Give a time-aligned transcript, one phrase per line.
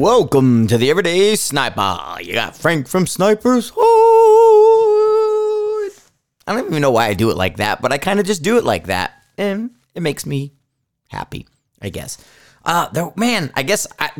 [0.00, 2.22] Welcome to the Everyday Sniper.
[2.22, 3.70] You got Frank from Snipers.
[3.76, 3.82] Hood.
[6.46, 8.42] I don't even know why I do it like that, but I kind of just
[8.42, 10.54] do it like that, and it makes me
[11.08, 11.46] happy,
[11.82, 12.16] I guess.
[12.64, 14.10] Uh, there, man, I guess I,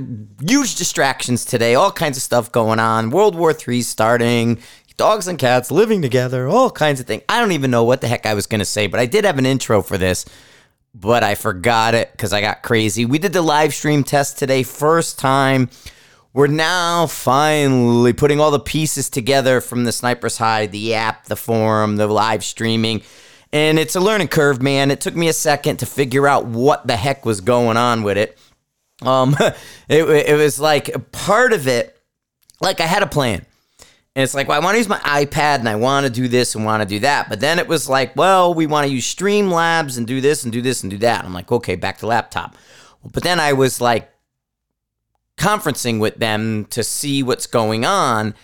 [0.46, 1.76] huge distractions today.
[1.76, 3.08] All kinds of stuff going on.
[3.08, 4.58] World War III starting.
[4.98, 6.46] Dogs and cats living together.
[6.46, 7.22] All kinds of things.
[7.26, 9.38] I don't even know what the heck I was gonna say, but I did have
[9.38, 10.26] an intro for this
[10.94, 13.04] but I forgot it because I got crazy.
[13.04, 15.70] We did the live stream test today, first time.
[16.32, 21.36] We're now finally putting all the pieces together from the Sniper's Hide, the app, the
[21.36, 23.02] forum, the live streaming.
[23.52, 24.92] And it's a learning curve, man.
[24.92, 28.16] It took me a second to figure out what the heck was going on with
[28.16, 28.38] it.
[29.02, 29.36] Um,
[29.88, 31.98] it, it was like part of it,
[32.60, 33.44] like I had a plan.
[34.16, 36.26] And it's like, well, I want to use my iPad and I want to do
[36.26, 37.28] this and want to do that.
[37.28, 40.52] But then it was like, well, we want to use Streamlabs and do this and
[40.52, 41.24] do this and do that.
[41.24, 42.56] I'm like, okay, back to laptop.
[43.04, 44.10] But then I was like
[45.36, 48.34] conferencing with them to see what's going on.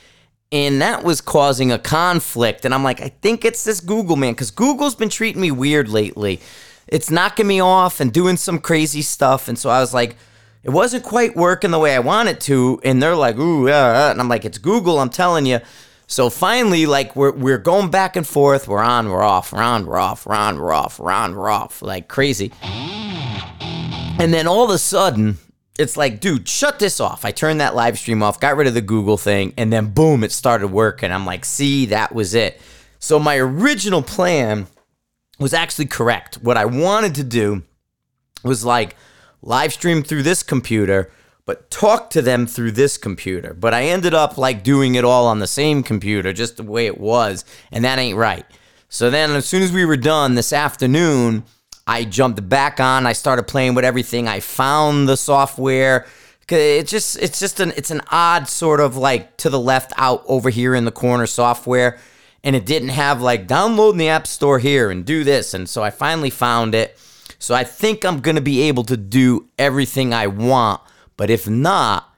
[0.53, 2.64] And that was causing a conflict.
[2.64, 5.89] And I'm like, I think it's this Google man because Google's been treating me weird
[5.89, 6.41] lately.
[6.86, 9.48] It's knocking me off and doing some crazy stuff.
[9.48, 10.17] And so I was like,
[10.67, 12.81] it wasn't quite working the way I wanted to.
[12.83, 14.11] And they're like, ooh, yeah.
[14.11, 15.61] And I'm like, it's Google, I'm telling you.
[16.08, 18.67] So finally, like we're we're going back and forth.
[18.67, 21.50] We're on, we're off, we're on, we're off, we're on, we're off, we're on, we're
[21.50, 22.53] off, like crazy.
[22.62, 25.39] And then all of a sudden,
[25.78, 27.25] it's like, dude, shut this off.
[27.25, 30.25] I turned that live stream off, got rid of the Google thing, and then boom,
[30.25, 31.12] it started working.
[31.12, 32.61] I'm like, see, that was it.
[32.98, 34.67] So my original plan
[35.39, 36.36] was actually correct.
[36.36, 37.62] What I wanted to do
[38.42, 38.97] was like
[39.42, 41.11] live stream through this computer,
[41.45, 43.55] but talk to them through this computer.
[43.55, 46.87] But I ended up like doing it all on the same computer, just the way
[46.87, 48.45] it was, and that ain't right.
[48.89, 51.45] So then, as soon as we were done this afternoon,
[51.86, 53.07] I jumped back on.
[53.07, 54.27] I started playing with everything.
[54.27, 56.07] I found the software.
[56.48, 60.25] It just it's just an it's an odd sort of like to the left out
[60.27, 61.98] over here in the corner software,
[62.42, 65.55] and it didn't have like download in the app store here and do this.
[65.55, 66.98] And so I finally found it
[67.39, 70.80] so I think I'm going to be able to do everything I want.
[71.17, 72.13] But if not,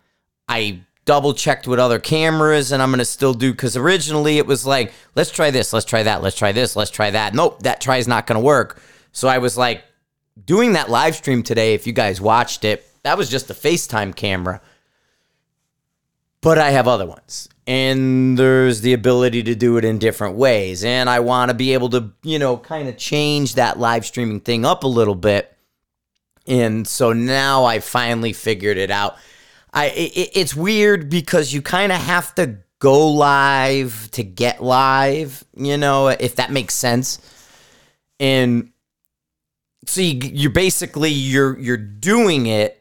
[0.48, 4.46] I double checked with other cameras and I'm going to still do because originally it
[4.46, 7.34] was like, let's try this, let's try that, let's try this, let's try that.
[7.34, 8.80] Nope, that try is not going to work.
[9.12, 9.84] So I was like,
[10.44, 14.14] doing that live stream today, if you guys watched it, that was just a FaceTime
[14.14, 14.60] camera.
[16.40, 17.48] But I have other ones.
[17.66, 20.84] And there's the ability to do it in different ways.
[20.84, 24.40] And i want to be able to you know kind of change that live streaming
[24.40, 25.54] thing up a little bit.
[26.46, 29.16] And so now i finally figured it out.
[29.72, 35.42] I it, it's weird because you kind of have to go live to get live
[35.56, 37.18] you know if that makes sense.
[38.20, 38.72] And
[39.84, 42.77] so you, you're basically you're you're doing it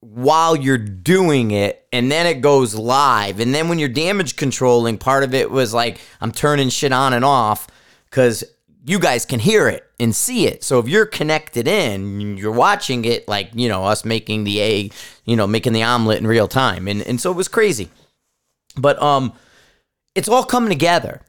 [0.00, 3.40] while you're doing it and then it goes live.
[3.40, 7.12] And then when you're damage controlling part of it was like i'm turning shit on
[7.12, 7.66] and off
[8.04, 8.44] because
[8.84, 10.62] you guys can hear it and see it.
[10.62, 14.94] So if you're connected in you're watching it like you know us making the egg
[15.24, 16.86] you know making the omelet in real time.
[16.86, 17.90] And, and so it was crazy.
[18.76, 19.32] But um
[20.14, 21.22] it's all coming together.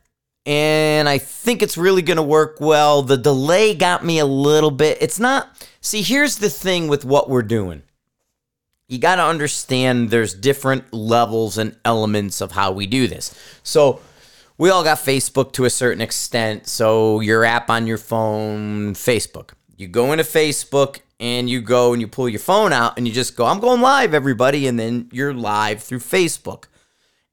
[0.46, 3.02] And i think it's really going to work well.
[3.02, 5.00] The delay got me a little bit.
[5.02, 5.50] It's not
[5.82, 7.82] see here's the thing with what we're doing
[8.90, 13.34] you got to understand there's different levels and elements of how we do this.
[13.64, 14.02] So,
[14.58, 16.68] we all got Facebook to a certain extent.
[16.68, 19.52] So, your app on your phone, Facebook.
[19.78, 23.14] You go into Facebook and you go and you pull your phone out and you
[23.14, 24.68] just go, I'm going live, everybody.
[24.68, 26.66] And then you're live through Facebook.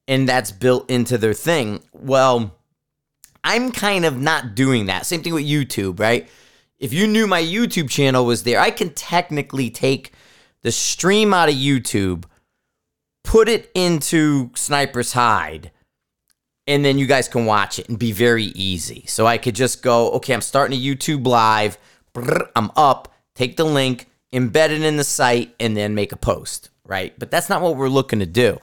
[0.07, 1.83] And that's built into their thing.
[1.91, 2.55] Well,
[3.43, 5.05] I'm kind of not doing that.
[5.05, 6.29] Same thing with YouTube, right?
[6.79, 10.13] If you knew my YouTube channel was there, I can technically take
[10.63, 12.25] the stream out of YouTube,
[13.23, 15.71] put it into Sniper's Hide,
[16.65, 19.05] and then you guys can watch it and be very easy.
[19.07, 21.77] So I could just go, okay, I'm starting a YouTube live,
[22.55, 26.69] I'm up, take the link, embed it in the site, and then make a post,
[26.85, 27.17] right?
[27.17, 28.59] But that's not what we're looking to do.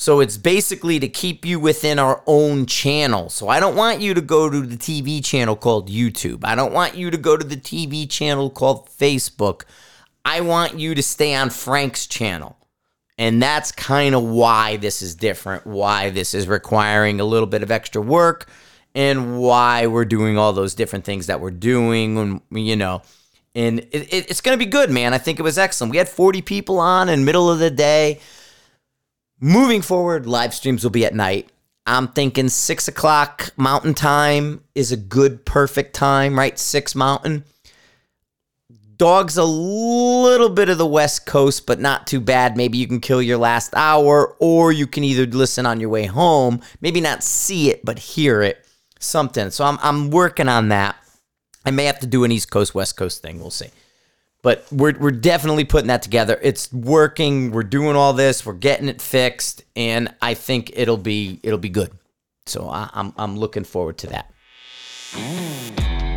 [0.00, 3.30] So it's basically to keep you within our own channel.
[3.30, 6.44] So I don't want you to go to the TV channel called YouTube.
[6.44, 9.62] I don't want you to go to the TV channel called Facebook.
[10.28, 12.58] I want you to stay on Frank's channel.
[13.16, 17.62] And that's kind of why this is different, why this is requiring a little bit
[17.62, 18.46] of extra work,
[18.94, 22.18] and why we're doing all those different things that we're doing.
[22.18, 23.00] And, you know,
[23.54, 25.14] and it, it, it's going to be good, man.
[25.14, 25.92] I think it was excellent.
[25.92, 28.20] We had 40 people on in middle of the day.
[29.40, 31.48] Moving forward, live streams will be at night.
[31.86, 36.58] I'm thinking six o'clock Mountain Time is a good, perfect time, right?
[36.58, 37.44] Six Mountain
[38.98, 42.56] Dogs a little bit of the West Coast, but not too bad.
[42.56, 46.06] Maybe you can kill your last hour, or you can either listen on your way
[46.06, 48.66] home, maybe not see it, but hear it.
[48.98, 49.50] Something.
[49.50, 50.96] So I'm, I'm working on that.
[51.64, 53.38] I may have to do an East Coast, West Coast thing.
[53.38, 53.68] We'll see.
[54.42, 56.36] But we're, we're definitely putting that together.
[56.42, 57.52] It's working.
[57.52, 58.44] We're doing all this.
[58.44, 61.92] We're getting it fixed, and I think it'll be it'll be good.
[62.46, 64.32] So I, I'm I'm looking forward to that.
[65.12, 66.07] Mm.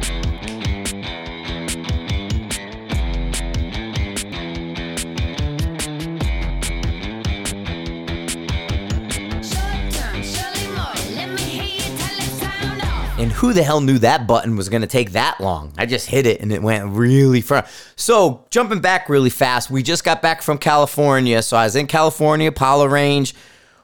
[13.22, 15.74] And who the hell knew that button was going to take that long?
[15.78, 17.68] I just hit it and it went really far.
[17.96, 21.44] So, jumping back really fast, we just got back from California.
[21.44, 23.32] So, I was in California, Pala Range,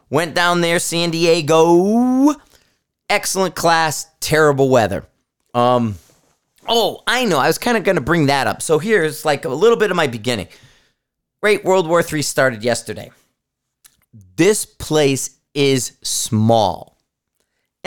[0.09, 2.33] went down there, San Diego.
[3.11, 5.05] Excellent class, terrible weather.
[5.53, 5.99] Um,
[6.67, 7.37] oh, I know.
[7.37, 8.63] I was kind of going to bring that up.
[8.63, 10.47] So, here's like a little bit of my beginning.
[11.43, 13.11] Great World War III started yesterday.
[14.35, 16.96] This place is small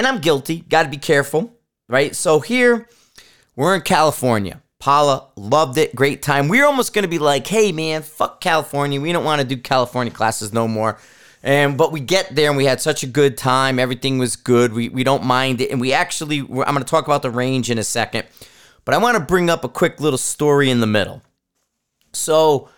[0.01, 0.61] and I'm guilty.
[0.61, 1.53] Got to be careful,
[1.87, 2.17] right?
[2.17, 2.89] So here,
[3.55, 4.63] we're in California.
[4.79, 5.95] Paula loved it.
[5.95, 6.49] Great time.
[6.49, 8.99] We are almost going to be like, hey, man, fuck California.
[8.99, 10.99] We don't want to do California classes no more.
[11.43, 13.79] And but we get there and we had such a good time.
[13.79, 14.73] Everything was good.
[14.73, 15.71] We we don't mind it.
[15.71, 18.27] And we actually, I'm going to talk about the range in a second,
[18.87, 21.21] but I want to bring up a quick little story in the middle.
[22.15, 22.71] So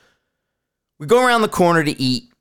[0.99, 2.32] we go around the corner to eat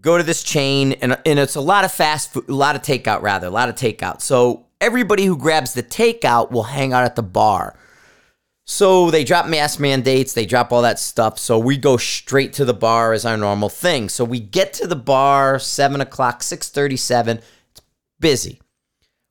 [0.00, 2.82] go to this chain and, and it's a lot of fast food, a lot of
[2.82, 4.20] takeout rather, a lot of takeout.
[4.20, 7.76] So everybody who grabs the takeout will hang out at the bar.
[8.68, 11.38] So they drop mask mandates, they drop all that stuff.
[11.38, 14.08] So we go straight to the bar as our normal thing.
[14.08, 17.38] So we get to the bar seven o'clock, six thirty-seven.
[17.70, 17.82] It's
[18.18, 18.60] busy.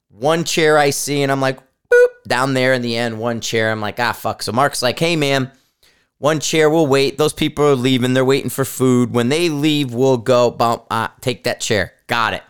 [0.08, 3.72] One chair I see, and I'm like, boop, down there in the end, one chair.
[3.72, 4.42] I'm like, ah, fuck.
[4.42, 5.51] So Mark's like, hey man,
[6.25, 7.19] one chair will wait.
[7.19, 8.16] Those people are leaving.
[8.16, 9.13] They're waiting for food.
[9.13, 10.86] When they leave, we'll go bump.
[10.89, 11.94] Uh, take that chair.
[12.07, 12.42] Got it.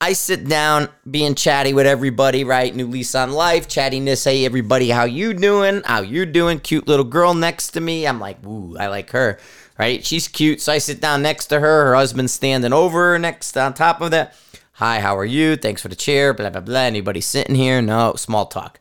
[0.00, 2.74] I sit down, being chatty with everybody, right?
[2.74, 4.24] New lease on life, chattiness.
[4.24, 5.82] Hey, everybody, how you doing?
[5.84, 6.60] How you doing?
[6.60, 8.06] Cute little girl next to me.
[8.06, 9.38] I'm like, ooh, I like her,
[9.78, 10.02] right?
[10.02, 10.62] She's cute.
[10.62, 11.88] So I sit down next to her.
[11.88, 14.34] Her husband's standing over her next on top of that.
[14.72, 15.56] Hi, how are you?
[15.56, 16.32] Thanks for the chair.
[16.32, 16.80] Blah blah blah.
[16.80, 17.82] Anybody sitting here?
[17.82, 18.80] No, small talk.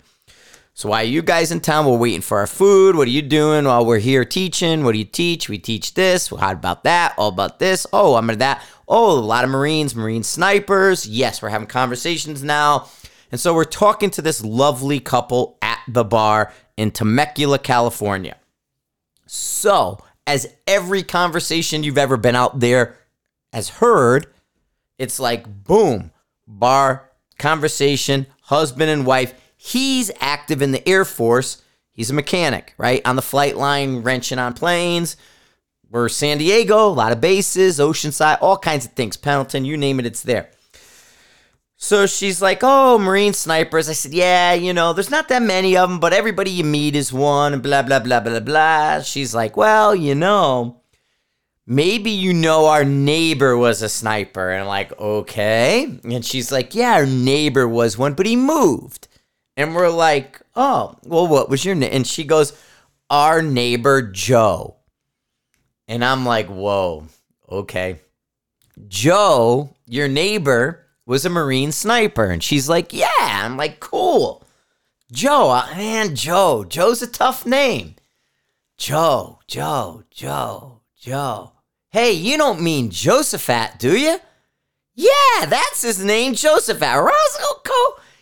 [0.78, 1.88] So why are you guys in town?
[1.88, 2.96] We're waiting for our food.
[2.96, 4.84] What are you doing while we're here teaching?
[4.84, 5.50] What do you teach?
[5.50, 6.28] We teach this.
[6.28, 7.16] How about that?
[7.18, 7.88] All about this.
[7.92, 8.64] Oh, I'm at that.
[8.88, 11.08] Oh, a lot of Marines, Marine snipers.
[11.08, 12.90] Yes, we're having conversations now.
[13.32, 18.38] And so we're talking to this lovely couple at the bar in Temecula, California.
[19.26, 19.98] So,
[20.28, 23.00] as every conversation you've ever been out there
[23.52, 24.28] has heard,
[25.00, 26.12] it's like boom,
[26.46, 27.10] bar,
[27.40, 31.62] conversation, husband and wife He's active in the Air Force.
[31.92, 33.02] He's a mechanic, right?
[33.06, 35.18] On the flight line, wrenching on planes.
[35.90, 39.18] We're San Diego, a lot of bases, Oceanside, all kinds of things.
[39.18, 40.50] Pendleton, you name it, it's there.
[41.78, 43.88] So she's like, Oh, Marine snipers.
[43.88, 46.96] I said, Yeah, you know, there's not that many of them, but everybody you meet
[46.96, 49.02] is one, and blah, blah, blah, blah, blah.
[49.02, 50.82] She's like, Well, you know,
[51.66, 54.52] maybe you know our neighbor was a sniper.
[54.52, 56.00] And I'm like, Okay.
[56.04, 59.08] And she's like, Yeah, our neighbor was one, but he moved.
[59.58, 61.90] And we're like, oh, well, what was your name?
[61.92, 62.54] And she goes,
[63.10, 64.76] our neighbor Joe.
[65.88, 67.08] And I'm like, whoa,
[67.50, 68.00] okay.
[68.88, 72.26] Joe, your neighbor, was a Marine sniper.
[72.26, 73.08] And she's like, yeah.
[73.18, 74.46] I'm like, cool.
[75.12, 76.64] Joe, uh, man, Joe.
[76.66, 77.96] Joe's a tough name.
[78.78, 81.54] Joe, Joe, Joe, Joe.
[81.90, 84.20] Hey, you don't mean Josephat, do you?
[84.94, 87.04] Yeah, that's his name, Josephat.
[87.04, 87.62] Roscoe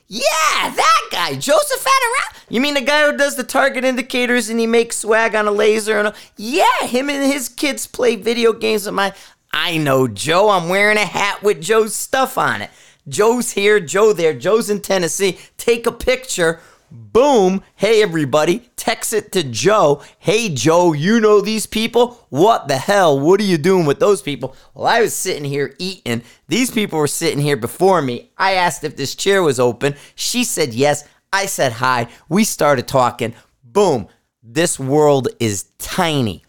[0.07, 2.43] yeah, that guy, Joseph Adderall.
[2.49, 5.51] You mean the guy who does the target indicators and he makes swag on a
[5.51, 9.13] laser and a, yeah, him and his kids play video games with my.
[9.51, 10.49] I know Joe.
[10.49, 12.69] I'm wearing a hat with Joe's stuff on it.
[13.07, 14.33] Joe's here, Joe there.
[14.33, 15.39] Joe's in Tennessee.
[15.57, 16.59] Take a picture
[16.95, 17.61] Boom.
[17.75, 18.69] Hey, everybody.
[18.77, 20.01] Text it to Joe.
[20.17, 22.25] Hey, Joe, you know these people?
[22.29, 23.19] What the hell?
[23.19, 24.55] What are you doing with those people?
[24.73, 26.23] Well, I was sitting here eating.
[26.47, 28.31] These people were sitting here before me.
[28.37, 29.95] I asked if this chair was open.
[30.15, 31.05] She said yes.
[31.33, 32.07] I said hi.
[32.29, 33.33] We started talking.
[33.61, 34.07] Boom.
[34.41, 36.43] This world is tiny.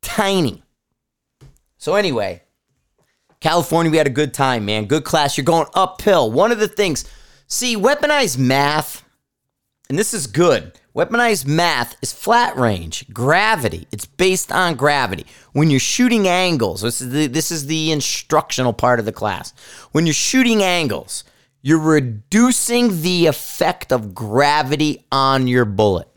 [0.00, 0.62] Tiny.
[1.76, 2.42] So, anyway,
[3.40, 4.84] California, we had a good time, man.
[4.84, 5.36] Good class.
[5.36, 6.30] You're going uphill.
[6.30, 7.04] One of the things
[7.48, 9.04] See, weaponized math,
[9.88, 10.72] and this is good.
[10.96, 13.86] Weaponized math is flat range, gravity.
[13.92, 15.26] It's based on gravity.
[15.52, 19.52] When you're shooting angles, this is the, this is the instructional part of the class.
[19.92, 21.22] When you're shooting angles,
[21.62, 26.08] you're reducing the effect of gravity on your bullet.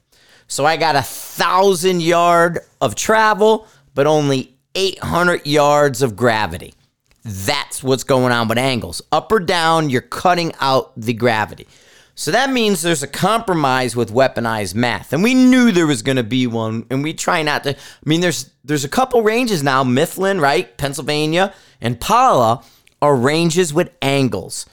[0.47, 6.73] So I got a thousand yard of travel, but only 800 yards of gravity.
[7.23, 9.01] That's what's going on with angles.
[9.11, 11.67] Up or down, you're cutting out the gravity.
[12.15, 15.13] So that means there's a compromise with weaponized math.
[15.13, 17.77] And we knew there was going to be one and we try not to I
[18.03, 20.77] mean there's there's a couple ranges now, Mifflin, right?
[20.77, 22.61] Pennsylvania and Pala
[23.01, 24.65] are ranges with angles.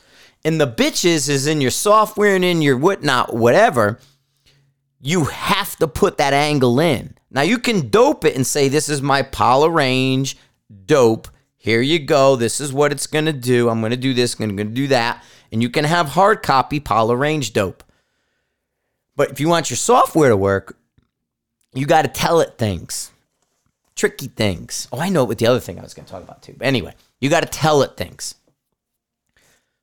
[0.45, 4.01] And the bitches is in your software and in your whatnot, whatever.
[5.01, 7.17] You have to put that angle in.
[7.31, 10.37] Now you can dope it and say, This is my Pala range,
[10.85, 11.29] dope.
[11.67, 12.37] Here you go.
[12.37, 13.69] This is what it's going to do.
[13.69, 16.43] I'm going to do this, I'm going to do that and you can have hard
[16.43, 17.83] copy Pala range dope.
[19.15, 20.77] But if you want your software to work,
[21.73, 23.11] you got to tell it things,
[23.95, 24.89] tricky things.
[24.93, 26.55] Oh, I know what the other thing I was going to talk about too.
[26.57, 28.35] But anyway, you got to tell it things.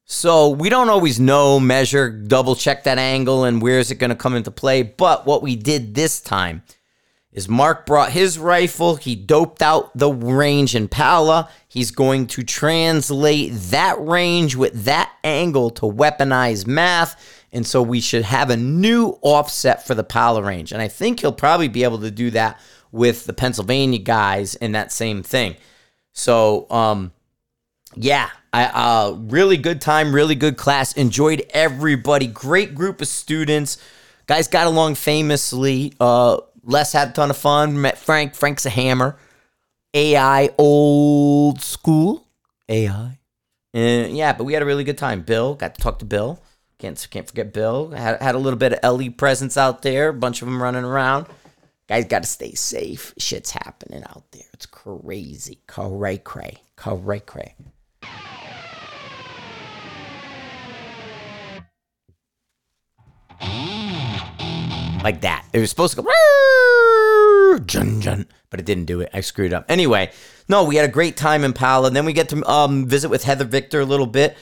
[0.05, 4.09] So we don't always know, measure, double check that angle and where is it going
[4.09, 4.83] to come into play.
[4.83, 6.61] But what we did this time
[7.33, 8.95] is Mark brought his rifle.
[8.95, 11.49] He doped out the range in Pala.
[11.67, 17.43] He's going to translate that range with that angle to weaponize math.
[17.51, 20.71] And so we should have a new offset for the Pala range.
[20.71, 22.59] And I think he'll probably be able to do that
[22.91, 25.55] with the Pennsylvania guys in that same thing.
[26.13, 27.11] So, um,
[27.95, 30.93] yeah, I uh, really good time, really good class.
[30.93, 32.27] Enjoyed everybody.
[32.27, 33.79] Great group of students.
[34.27, 35.93] Guys got along famously.
[35.99, 37.81] Uh, Les had a ton of fun.
[37.81, 38.35] Met Frank.
[38.35, 39.17] Frank's a hammer.
[39.93, 42.25] AI old school.
[42.69, 43.19] AI.
[43.73, 45.21] Yeah, but we had a really good time.
[45.21, 46.41] Bill got to talk to Bill.
[46.79, 47.91] Can't can't forget Bill.
[47.91, 50.09] Had had a little bit of LE presence out there.
[50.09, 51.27] A bunch of them running around.
[51.87, 53.13] Guys got to stay safe.
[53.17, 54.43] Shit's happening out there.
[54.53, 55.59] It's crazy.
[55.67, 56.61] Cray cray.
[56.75, 57.55] Cray cray.
[65.03, 65.45] Like that.
[65.53, 69.09] It was supposed to go jun jun, but it didn't do it.
[69.13, 69.65] I screwed up.
[69.69, 70.11] Anyway,
[70.47, 71.91] no, we had a great time in Pala.
[71.91, 74.37] Then we get to um, visit with Heather Victor a little bit.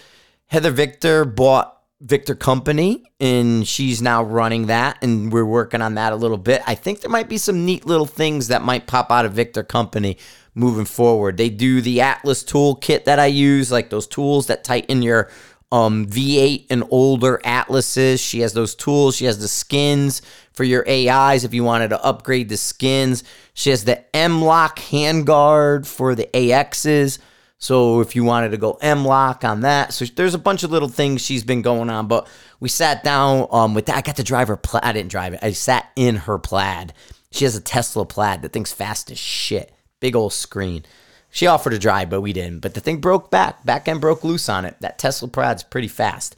[0.47, 6.13] Heather Victor bought Victor Company, and she's now running that, and we're working on that
[6.13, 6.61] a little bit.
[6.65, 9.63] I think there might be some neat little things that might pop out of Victor
[9.63, 10.17] Company
[10.55, 11.37] moving forward.
[11.37, 15.29] They do the Atlas tool kit that I use, like those tools that tighten your
[15.71, 18.19] um, V8 and older Atlases.
[18.19, 19.15] She has those tools.
[19.15, 23.23] She has the skins for your AIs if you wanted to upgrade the skins.
[23.53, 27.19] She has the M-Lock handguard for the AXs.
[27.57, 30.89] So if you wanted to go M-Lock on that, so there's a bunch of little
[30.89, 32.07] things she's been going on.
[32.07, 32.27] But
[32.59, 33.97] we sat down um, with that.
[33.97, 34.83] I got to drive her plaid.
[34.83, 35.39] I didn't drive it.
[35.43, 36.93] I sat in her plaid.
[37.31, 38.41] She has a Tesla plaid.
[38.41, 39.71] That thing's fast as shit.
[39.99, 40.83] Big old screen.
[41.31, 42.59] She offered to drive, but we didn't.
[42.59, 43.65] But the thing broke back.
[43.65, 44.75] Back end broke loose on it.
[44.81, 46.35] That Tesla Plaid's pretty fast.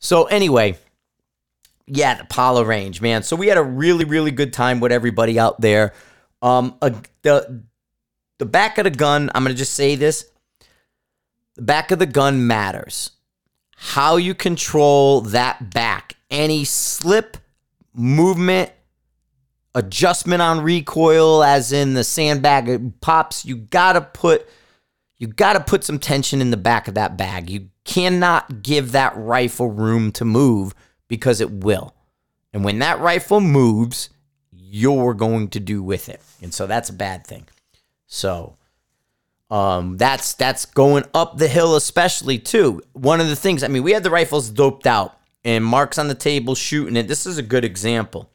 [0.00, 0.76] So anyway,
[1.86, 3.22] yeah, the Pala range, man.
[3.22, 5.94] So we had a really, really good time with everybody out there.
[6.42, 7.62] Um, a, the
[8.38, 9.30] the back of the gun.
[9.32, 10.28] I'm gonna just say this:
[11.54, 13.10] the back of the gun matters.
[13.76, 17.36] How you control that back, any slip,
[17.94, 18.70] movement,
[19.74, 23.44] adjustment on recoil as in the sandbag pops.
[23.44, 24.46] You gotta put
[25.18, 27.48] you gotta put some tension in the back of that bag.
[27.48, 30.74] You cannot give that rifle room to move
[31.08, 31.94] because it will.
[32.52, 34.10] And when that rifle moves
[34.74, 36.18] you're going to do with it.
[36.40, 37.46] And so that's a bad thing.
[38.06, 38.56] So
[39.50, 42.80] um, that's that's going up the hill especially too.
[42.94, 46.08] One of the things i mean we had the rifles doped out and marks on
[46.08, 47.06] the table shooting it.
[47.06, 48.30] This is a good example.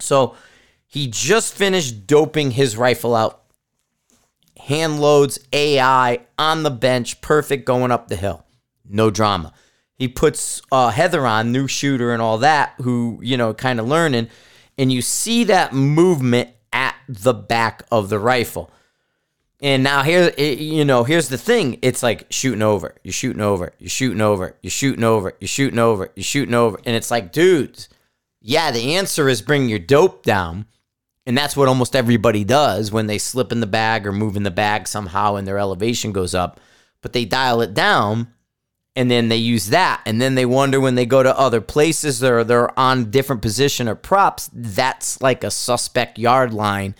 [0.00, 0.34] So
[0.92, 3.44] he just finished doping his rifle out.
[4.58, 8.44] Hand loads, AI on the bench, perfect going up the hill.
[8.86, 9.54] No drama.
[9.96, 13.88] He puts uh, Heather on, new shooter and all that, who, you know, kind of
[13.88, 14.28] learning.
[14.76, 18.70] And you see that movement at the back of the rifle.
[19.62, 21.78] And now here, you know, here's the thing.
[21.80, 22.96] It's like shooting over.
[23.02, 23.72] You're shooting over.
[23.78, 24.56] You're shooting over.
[24.60, 25.32] You're shooting over.
[25.40, 26.10] You're shooting over.
[26.14, 26.78] You're shooting over.
[26.84, 27.88] And it's like, dudes,
[28.42, 30.66] yeah, the answer is bring your dope down.
[31.24, 34.42] And that's what almost everybody does when they slip in the bag or move in
[34.42, 36.60] the bag somehow and their elevation goes up.
[37.00, 38.32] But they dial it down
[38.94, 40.02] and then they use that.
[40.04, 43.88] And then they wonder when they go to other places or they're on different position
[43.88, 46.94] or props, that's like a suspect yard line.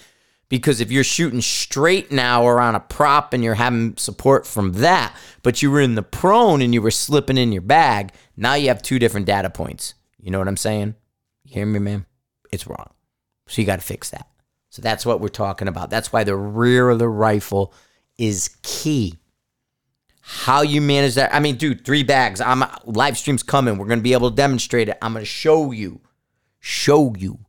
[0.48, 4.74] Because if you're shooting straight now or on a prop and you're having support from
[4.74, 8.54] that, but you were in the prone and you were slipping in your bag, now
[8.54, 9.94] you have two different data points.
[10.18, 10.94] You know what I'm saying?
[11.44, 12.06] You hear me, man?
[12.50, 12.90] It's wrong.
[13.52, 14.26] So you got to fix that.
[14.70, 15.90] So that's what we're talking about.
[15.90, 17.74] That's why the rear of the rifle
[18.16, 19.18] is key.
[20.22, 21.34] How you manage that.
[21.34, 22.40] I mean, dude, three bags.
[22.40, 23.76] I'm live streams coming.
[23.76, 24.96] We're going to be able to demonstrate it.
[25.02, 26.00] I'm going to show you.
[26.60, 27.40] Show you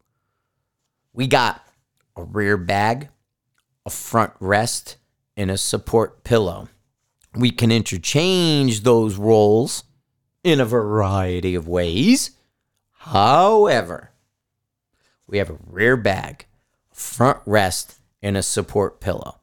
[1.13, 1.63] We got
[2.17, 3.09] a rear bag,
[3.85, 4.97] a front rest,
[5.37, 6.67] and a support pillow.
[7.33, 9.85] We can interchange those roles
[10.43, 12.31] in a variety of ways.
[12.91, 14.12] However,
[15.27, 16.45] we have a rear bag,
[16.91, 19.39] front rest, and a support pillow.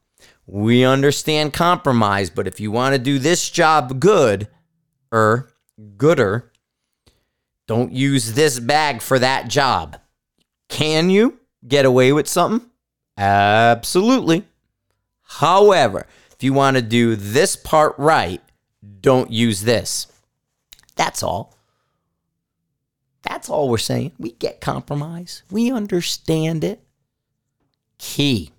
[0.46, 4.48] We understand compromise, but if you want to do this job good
[5.12, 5.52] or
[5.96, 6.50] gooder,
[7.66, 9.98] don't use this bag for that job.
[10.68, 12.68] Can you get away with something?
[13.16, 14.44] Absolutely.
[15.22, 18.42] However, if you want to do this part right,
[19.00, 20.06] don't use this.
[20.96, 21.54] That's all.
[23.22, 24.12] That's all we're saying.
[24.18, 25.42] We get compromise.
[25.50, 26.80] We understand it.
[27.98, 28.50] Key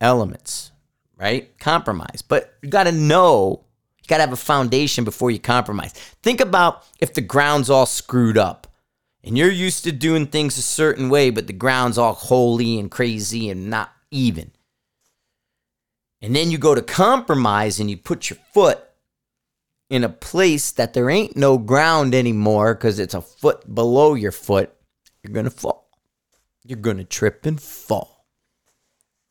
[0.00, 0.72] elements,
[1.16, 1.56] right?
[1.58, 2.22] Compromise.
[2.22, 3.64] But you got to know,
[4.02, 5.92] you got to have a foundation before you compromise.
[6.22, 8.66] Think about if the ground's all screwed up
[9.22, 12.90] and you're used to doing things a certain way, but the ground's all holy and
[12.90, 14.50] crazy and not even.
[16.20, 18.82] And then you go to compromise and you put your foot
[19.88, 24.32] in a place that there ain't no ground anymore because it's a foot below your
[24.32, 24.72] foot,
[25.22, 25.88] you're going to fall.
[26.64, 28.26] You're going to trip and fall.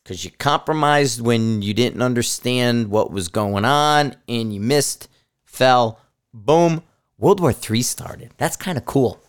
[0.04, 5.10] Because you compromised when you didn't understand what was going on and you missed,
[5.44, 6.00] fell,
[6.34, 6.84] boom,
[7.18, 8.32] World War III started.
[8.38, 9.20] That's kind of cool.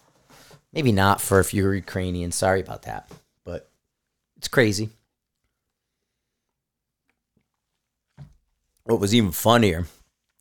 [0.73, 2.31] Maybe not for if you're Ukrainian.
[2.31, 3.11] Sorry about that.
[3.45, 3.71] But
[4.37, 4.91] it's crazy.
[8.85, 9.87] What was even funnier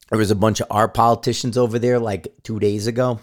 [0.09, 3.19] there was a bunch of our politicians over there like two days ago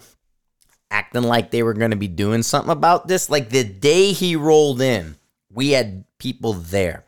[0.93, 3.29] acting like they were going to be doing something about this.
[3.29, 5.17] Like the day he rolled in,
[5.51, 7.03] we had people there.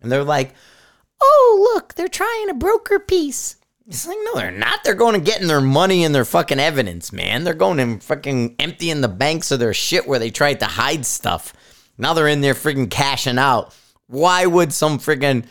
[0.00, 0.54] And they're like,
[1.20, 3.56] oh, look, they're trying to broker peace.
[3.86, 4.84] It's like, no, they're not.
[4.84, 7.44] They're going to getting their money and their fucking evidence, man.
[7.44, 11.04] They're going and fucking emptying the banks of their shit where they tried to hide
[11.04, 11.52] stuff.
[11.98, 13.74] Now they're in there freaking cashing out.
[14.06, 15.44] Why would some freaking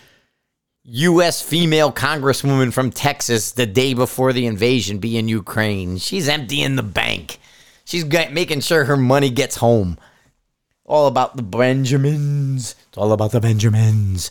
[0.86, 1.42] U.S.
[1.42, 5.98] female congresswoman from Texas the day before the invasion be in Ukraine.
[5.98, 7.40] She's emptying the bank.
[7.86, 9.98] She's making sure her money gets home.
[10.84, 12.76] All about the Benjamins.
[12.90, 14.30] It's all about the Benjamins.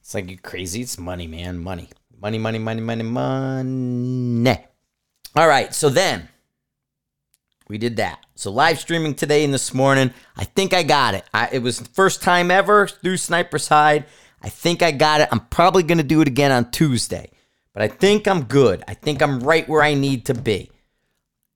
[0.00, 0.80] It's like you crazy.
[0.80, 1.60] It's money, man.
[1.60, 1.90] Money.
[2.20, 4.66] Money, money, money, money, money.
[5.36, 5.72] All right.
[5.72, 6.28] So then
[7.68, 8.18] we did that.
[8.34, 10.12] So live streaming today and this morning.
[10.36, 11.24] I think I got it.
[11.32, 14.06] I, it was first time ever through Sniper's Hide.
[14.42, 15.28] I think I got it.
[15.30, 17.30] I'm probably going to do it again on Tuesday,
[17.72, 18.82] but I think I'm good.
[18.88, 20.70] I think I'm right where I need to be.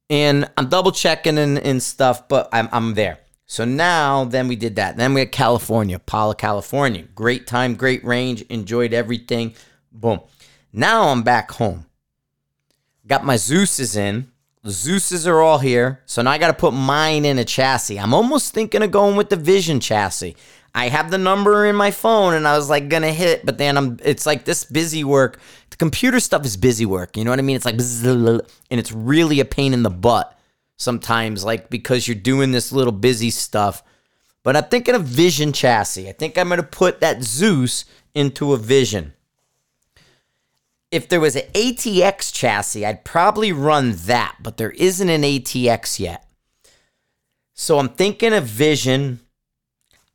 [0.09, 3.19] And I'm double checking and, and stuff, but I'm, I'm there.
[3.47, 4.97] So now, then we did that.
[4.97, 7.03] Then we had California, Pala, California.
[7.15, 9.55] Great time, great range, enjoyed everything.
[9.93, 10.21] Boom.
[10.73, 11.87] Now I'm back home.
[13.07, 14.31] Got my Zeus's in.
[14.67, 16.03] The Zeus's are all here.
[16.07, 18.01] So now I got to put mine in a chassis.
[18.01, 20.35] I'm almost thinking of going with the Vision chassis.
[20.75, 23.79] I have the number in my phone and I was like gonna hit, but then
[23.79, 25.39] I'm it's like this busy work.
[25.71, 27.17] The computer stuff is busy work.
[27.17, 27.55] You know what I mean?
[27.55, 30.37] It's like and it's really a pain in the butt
[30.77, 33.85] sometimes, like because you're doing this little busy stuff.
[34.43, 36.09] But I'm thinking of Vision chassis.
[36.09, 39.15] I think I'm gonna put that Zeus into a Vision.
[40.97, 45.99] If there was an ATX chassis, I'd probably run that, but there isn't an ATX
[45.99, 46.27] yet.
[47.53, 49.21] So I'm thinking of Vision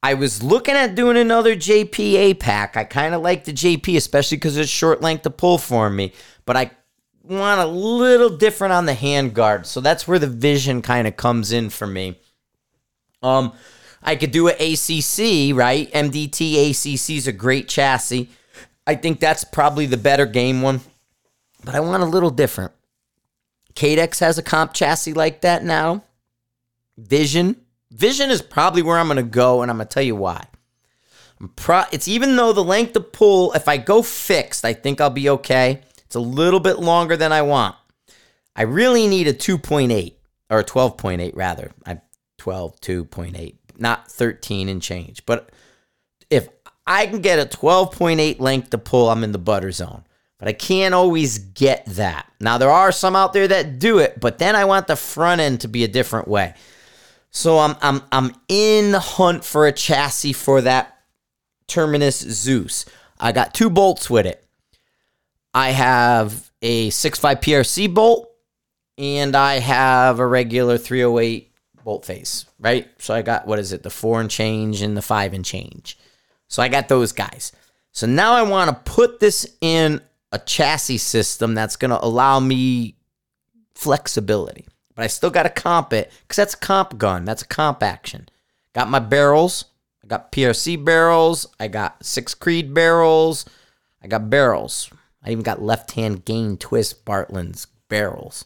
[0.04, 2.76] I was looking at doing another JPA pack.
[2.76, 6.14] I kind of like the JP, especially because it's short length to pull for me.
[6.46, 6.72] But I
[7.24, 9.68] want a little different on the handguard.
[9.68, 12.20] So that's where the vision kind of comes in for me.
[13.22, 13.54] Um,
[14.02, 15.92] I could do an ACC, right?
[15.94, 18.32] MDT ACC is a great chassis.
[18.86, 20.82] I think that's probably the better game one.
[21.64, 22.72] But I want a little different.
[23.74, 26.04] Cadex has a comp chassis like that now.
[26.98, 27.56] Vision
[27.92, 30.46] Vision is probably where I'm going to go, and I'm going to tell you why.
[31.56, 35.10] Pro- it's even though the length of pull, if I go fixed, I think I'll
[35.10, 35.82] be okay.
[36.06, 37.76] It's a little bit longer than I want.
[38.56, 40.14] I really need a 2.8
[40.50, 41.72] or a 12.8 rather.
[41.86, 42.02] I'm
[42.38, 45.26] 12 2.8, not 13 and change.
[45.26, 45.50] But
[46.86, 50.04] I can get a 12.8 length to pull, I'm in the butter zone.
[50.38, 52.26] But I can't always get that.
[52.40, 55.40] Now there are some out there that do it, but then I want the front
[55.40, 56.56] end to be a different way.
[57.30, 60.98] So I'm I'm I'm in the hunt for a chassis for that
[61.68, 62.86] Terminus Zeus.
[63.20, 64.44] I got two bolts with it.
[65.54, 68.32] I have a 6.5 PRC bolt
[68.98, 71.52] and I have a regular 308
[71.84, 72.90] bolt face, right?
[73.00, 75.98] So I got what is it, the four and change and the five and change.
[76.52, 77.52] So I got those guys.
[77.92, 82.40] So now I want to put this in a chassis system that's going to allow
[82.40, 82.96] me
[83.76, 87.26] flexibility but I still got to comp it because that's a comp gun.
[87.26, 88.30] That's a comp action.
[88.74, 89.66] Got my barrels.
[90.04, 91.48] I got PRC barrels.
[91.60, 93.46] I got six Creed barrels.
[94.04, 94.92] I got barrels.
[95.24, 98.46] I even got left hand gain twist Bartlein's barrels.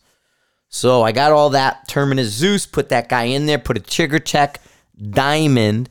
[0.69, 1.87] So I got all that.
[1.87, 4.61] Terminus Zeus, put that guy in there, put a Trigger Tech,
[4.97, 5.89] diamond,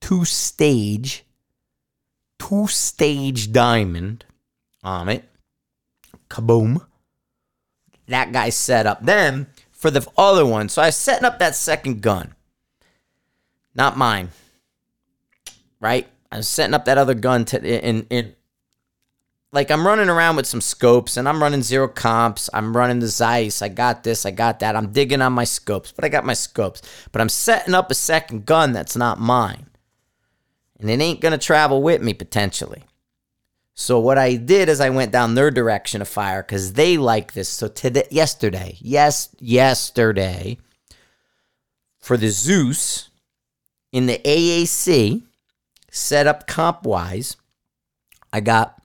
[0.00, 1.24] two stage,
[2.38, 4.24] two stage diamond
[4.82, 5.24] on it.
[6.28, 6.84] Kaboom.
[8.08, 9.04] That guy set up.
[9.04, 12.34] Then for the other one, so I was setting up that second gun.
[13.74, 14.30] Not mine.
[15.80, 16.08] Right?
[16.32, 18.34] I was setting up that other gun to in in
[19.52, 22.50] like I'm running around with some scopes and I'm running zero comps.
[22.52, 23.62] I'm running the Zeiss.
[23.62, 24.26] I got this.
[24.26, 24.76] I got that.
[24.76, 26.82] I'm digging on my scopes, but I got my scopes.
[27.12, 29.66] But I'm setting up a second gun that's not mine.
[30.78, 32.84] And it ain't going to travel with me potentially.
[33.74, 37.34] So what I did is I went down their direction of fire because they like
[37.34, 37.48] this.
[37.48, 40.56] So today, yesterday, yes, yesterday,
[41.98, 43.10] for the Zeus
[43.92, 45.22] in the AAC,
[45.90, 47.36] set up comp wise,
[48.32, 48.80] I got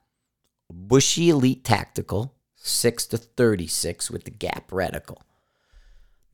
[0.70, 5.18] Bushy Elite Tactical, 6 to 36 with the gap reticle.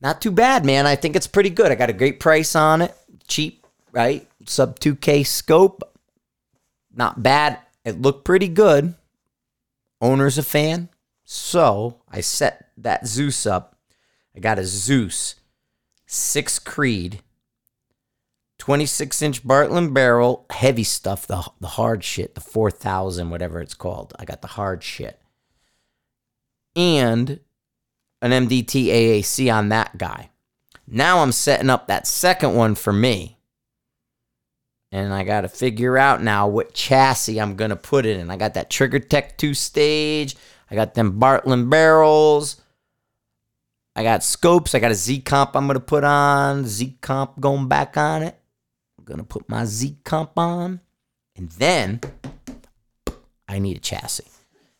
[0.01, 0.85] Not too bad, man.
[0.85, 1.71] I think it's pretty good.
[1.71, 2.95] I got a great price on it.
[3.27, 4.27] Cheap, right?
[4.45, 5.83] Sub 2K scope.
[6.93, 7.59] Not bad.
[7.85, 8.95] It looked pretty good.
[10.01, 10.89] Owner's a fan.
[11.23, 13.77] So I set that Zeus up.
[14.35, 15.35] I got a Zeus
[16.07, 17.21] 6 Creed
[18.59, 24.13] 26 inch Bartlein's barrel, heavy stuff, the, the hard shit, the 4000, whatever it's called.
[24.19, 25.19] I got the hard shit.
[26.75, 27.39] And
[28.21, 30.29] an MDT AAC on that guy.
[30.85, 33.38] Now I'm setting up that second one for me.
[34.91, 38.31] And I got to figure out now what chassis I'm going to put it in.
[38.31, 40.35] I got that Trigger Tech 2 stage.
[40.71, 42.61] I got them Bartlein's barrels.
[43.95, 44.73] I got scopes.
[44.73, 46.65] I got a Z comp I'm going to put on.
[46.65, 48.39] Z comp going back on it
[48.99, 50.81] I'm gonna put my Z comp on,
[51.35, 52.01] and then
[53.47, 54.27] I need a chassis.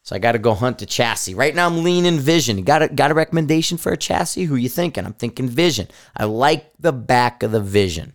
[0.04, 1.36] So I got to go hunt a chassis.
[1.36, 2.64] Right now I'm leaning Vision.
[2.64, 4.44] got a got a recommendation for a chassis?
[4.44, 5.06] Who you thinking?
[5.06, 5.88] I'm thinking Vision.
[6.18, 8.14] I like the back of the Vision.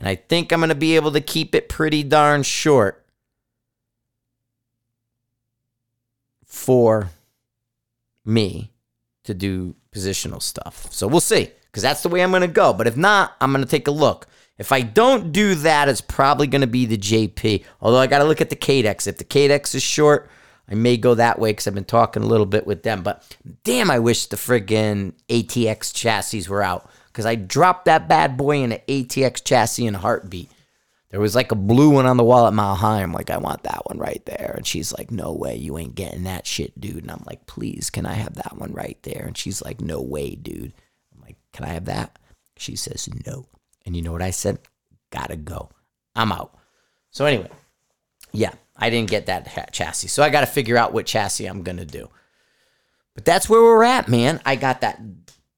[0.00, 3.04] And I think I'm going to be able to keep it pretty darn short
[6.46, 7.10] for
[8.24, 8.72] me
[9.24, 10.88] to do positional stuff.
[10.90, 12.72] So we'll see because that's the way I'm going to go.
[12.72, 14.26] But if not, I'm going to take a look.
[14.56, 17.64] If I don't do that, it's probably going to be the JP.
[17.80, 19.06] Although I got to look at the Cadex.
[19.06, 20.30] If the Cadex is short,
[20.68, 23.02] I may go that way because I've been talking a little bit with them.
[23.02, 28.36] But damn, I wish the friggin' ATX chassis were out because I dropped that bad
[28.36, 30.50] boy in an ATX chassis in a heartbeat.
[31.10, 33.02] There was like a blue one on the wall at Mile High.
[33.02, 34.54] I'm like, I want that one right there.
[34.56, 37.02] And she's like, No way, you ain't getting that shit, dude.
[37.02, 39.24] And I'm like, Please, can I have that one right there?
[39.26, 40.72] And she's like, No way, dude.
[41.12, 42.18] I'm like, Can I have that?
[42.56, 43.46] She says, No.
[43.84, 44.60] And you know what I said?
[45.10, 45.70] Gotta go.
[46.14, 46.54] I'm out.
[47.10, 47.50] So, anyway,
[48.32, 50.08] yeah, I didn't get that chassis.
[50.08, 52.08] So, I got to figure out what chassis I'm going to do.
[53.14, 54.40] But that's where we're at, man.
[54.46, 55.00] I got that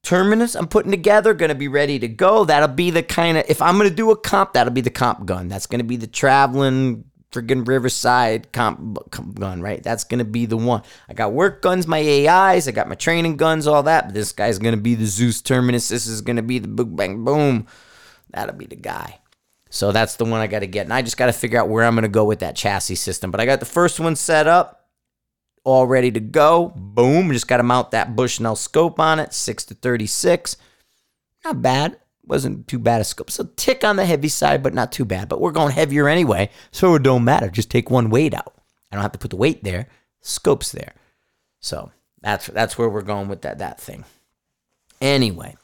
[0.02, 2.44] terminus I'm putting together, to be ready to go.
[2.44, 5.26] That'll be the kind of, if I'm to do a comp, that'll be the comp
[5.26, 5.48] gun.
[5.48, 9.82] That's to be the traveling friggin' Riverside comp, comp, gun, right?
[9.82, 10.82] That's gonna be the one.
[11.08, 14.06] I got work guns, my AIs, I got my training guns, all that.
[14.06, 15.88] But this guy's gonna be the Zeus Terminus.
[15.88, 17.66] This is gonna be the boom bang boom.
[18.30, 19.20] That'll be the guy.
[19.72, 20.84] So that's the one I got to get.
[20.84, 22.94] And I just got to figure out where I'm going to go with that chassis
[22.94, 23.30] system.
[23.30, 24.81] But I got the first one set up,
[25.64, 26.72] all ready to go.
[26.74, 27.32] Boom.
[27.32, 30.56] Just got to mount that Bushnell scope on it, 6 to 36.
[31.44, 31.98] Not bad.
[32.24, 33.30] Wasn't too bad a scope.
[33.30, 35.28] So tick on the heavy side, but not too bad.
[35.28, 37.48] But we're going heavier anyway, so it don't matter.
[37.48, 38.54] Just take one weight out.
[38.90, 39.88] I don't have to put the weight there.
[40.20, 40.94] Scope's there.
[41.58, 44.04] So that's that's where we're going with that that thing.
[45.00, 45.56] Anyway,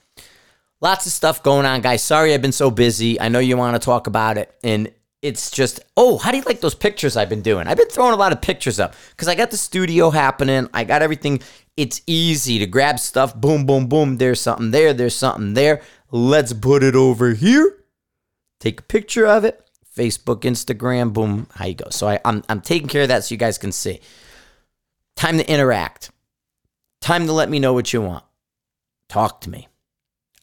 [0.81, 2.03] lots of stuff going on, guys.
[2.03, 3.21] Sorry I've been so busy.
[3.21, 4.53] I know you want to talk about it.
[4.65, 7.67] And it's just, oh, how do you like those pictures I've been doing?
[7.67, 10.69] I've been throwing a lot of pictures up because I got the studio happening.
[10.73, 11.41] I got everything.
[11.77, 13.35] It's easy to grab stuff.
[13.35, 14.19] Boom, boom, boom.
[14.19, 14.93] There's something there.
[14.93, 15.83] There's something there.
[16.11, 17.85] Let's put it over here.
[18.61, 19.65] Take a picture of it.
[19.97, 21.49] Facebook, Instagram, boom.
[21.55, 21.89] How you go.
[21.91, 24.01] So I, I'm, I'm taking care of that so you guys can see.
[25.17, 26.13] Time to interact.
[27.01, 28.25] Time to let me know what you want.
[29.09, 29.67] Talk to me.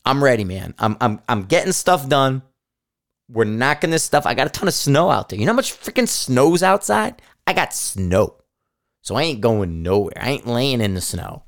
[0.06, 0.74] I'm ready, man.
[0.78, 2.44] I'm I'm I'm getting stuff done.
[3.30, 4.26] We're knocking this stuff.
[4.26, 5.40] I got a ton of snow out there.
[5.40, 7.22] You know how much freaking snow's outside?
[7.48, 8.36] I got snow.
[9.02, 10.18] So I ain't going nowhere.
[10.20, 11.44] I ain't laying in the snow.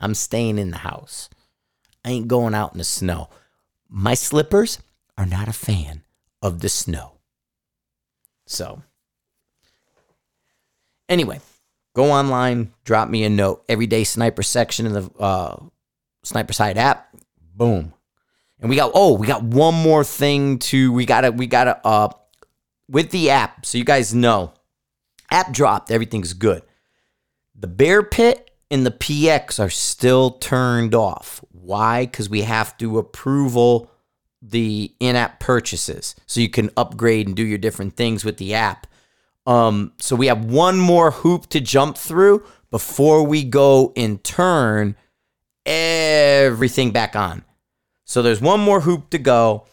[0.00, 1.28] I'm staying in the house.
[2.04, 3.28] I ain't going out in the snow.
[3.88, 4.78] My slippers
[5.16, 6.02] are not a fan
[6.40, 7.12] of the snow.
[8.46, 8.82] So,
[11.08, 11.40] anyway,
[11.94, 13.64] go online, drop me a note.
[13.68, 15.56] Everyday sniper section in the uh,
[16.24, 17.14] Sniper's Hide app.
[17.54, 17.92] Boom.
[18.62, 22.08] And we got oh, we got one more thing to we gotta we gotta uh
[22.88, 24.52] with the app, so you guys know,
[25.30, 26.62] app dropped, everything's good.
[27.58, 31.44] The Bear Pit and the PX are still turned off.
[31.50, 32.06] Why?
[32.06, 33.90] Because we have to approval
[34.40, 38.86] the in-app purchases so you can upgrade and do your different things with the app.
[39.46, 44.96] Um, so we have one more hoop to jump through before we go and turn
[45.64, 47.44] everything back on.
[48.04, 49.66] So there's one more hoop to go.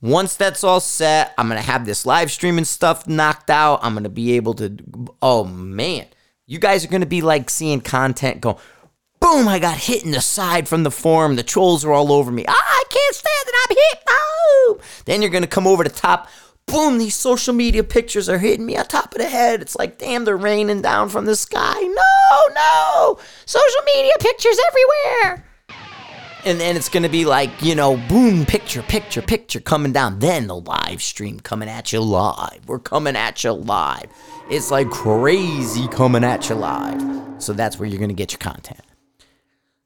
[0.00, 3.80] Once that's all set, I'm gonna have this live streaming stuff knocked out.
[3.82, 4.76] I'm gonna be able to.
[5.22, 6.06] Oh man,
[6.46, 8.58] you guys are gonna be like seeing content go.
[9.20, 9.46] Boom!
[9.46, 11.36] I got hit in the side from the forum.
[11.36, 12.44] The trolls are all over me.
[12.48, 13.54] Ah, I can't stand it.
[13.70, 14.04] I'm hit.
[14.08, 14.80] Oh!
[15.04, 16.28] Then you're gonna come over the top.
[16.66, 16.98] Boom!
[16.98, 19.62] These social media pictures are hitting me on top of the head.
[19.62, 21.80] It's like, damn, they're raining down from the sky.
[21.80, 23.18] No, no!
[23.46, 25.44] Social media pictures everywhere
[26.44, 30.18] and then it's gonna be like you know boom picture picture picture coming down.
[30.18, 32.60] Then the live stream coming at you live.
[32.66, 34.06] We're coming at you live.
[34.50, 37.42] It's like crazy coming at you live.
[37.42, 38.80] So that's where you're gonna get your content.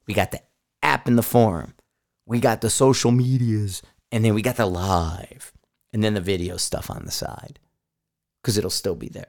[0.07, 0.41] We got the
[0.81, 1.73] app in the forum.
[2.25, 3.81] We got the social medias.
[4.11, 5.51] And then we got the live.
[5.91, 7.59] And then the video stuff on the side.
[8.41, 9.27] Because it'll still be there.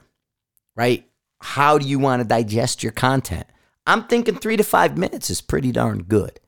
[0.76, 1.08] Right?
[1.40, 3.46] How do you want to digest your content?
[3.86, 6.40] I'm thinking three to five minutes is pretty darn good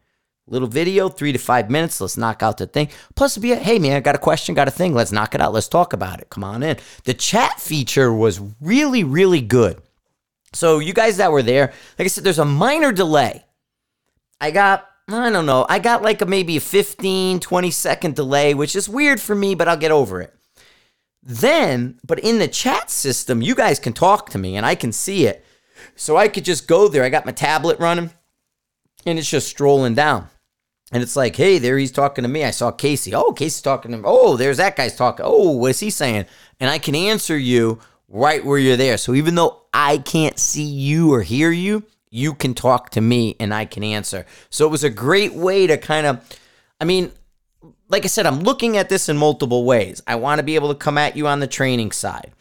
[0.50, 2.00] Little video, three to five minutes.
[2.00, 2.88] Let's knock out the thing.
[3.14, 4.92] Plus, be a, hey, man, I got a question, got a thing.
[4.94, 5.52] Let's knock it out.
[5.52, 6.28] Let's talk about it.
[6.28, 6.76] Come on in.
[7.04, 9.80] The chat feature was really, really good.
[10.52, 13.44] So, you guys that were there, like I said, there's a minor delay.
[14.40, 18.52] I got, I don't know, I got like a maybe a 15, 20 second delay,
[18.54, 20.34] which is weird for me, but I'll get over it.
[21.22, 24.90] Then, but in the chat system, you guys can talk to me and I can
[24.90, 25.44] see it.
[25.94, 27.04] So I could just go there.
[27.04, 28.10] I got my tablet running
[29.04, 30.28] and it's just strolling down.
[30.92, 32.44] And it's like, hey, there he's talking to me.
[32.44, 33.14] I saw Casey.
[33.14, 34.04] Oh, Casey's talking to him.
[34.06, 35.24] Oh, there's that guy's talking.
[35.26, 36.26] Oh, what's he saying?
[36.58, 38.98] And I can answer you right where you're there.
[38.98, 43.36] So even though I can't see you or hear you, you can talk to me
[43.38, 44.26] and I can answer.
[44.50, 46.38] So it was a great way to kind of,
[46.80, 47.12] I mean,
[47.88, 50.02] like I said, I'm looking at this in multiple ways.
[50.08, 52.32] I want to be able to come at you on the training side.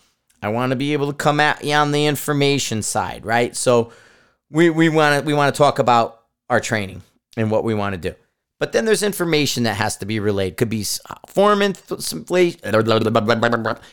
[0.41, 3.55] I want to be able to come at you on the information side, right?
[3.55, 3.91] So
[4.49, 7.01] we we want to we want to talk about our training
[7.35, 8.15] and what we want to do.
[8.59, 10.57] But then there's information that has to be relayed.
[10.57, 12.59] Could be uh, form information.